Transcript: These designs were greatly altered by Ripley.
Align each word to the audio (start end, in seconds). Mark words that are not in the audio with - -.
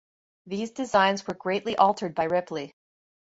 These 0.47 0.71
designs 0.71 1.27
were 1.27 1.35
greatly 1.35 1.75
altered 1.75 2.15
by 2.15 2.23
Ripley. 2.23 2.73